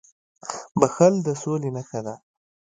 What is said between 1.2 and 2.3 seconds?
د سولي نښه ده.